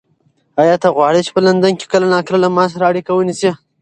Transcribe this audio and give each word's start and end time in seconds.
ایا 0.61 0.75
ته 0.81 0.87
غواړې 0.95 1.21
چې 1.25 1.31
په 1.35 1.41
لندن 1.47 1.73
کې 1.79 1.85
کله 1.93 2.05
ناکله 2.13 2.39
له 2.43 2.49
ما 2.55 2.65
سره 2.73 2.85
اړیکه 2.91 3.11
ونیسې؟ 3.15 3.51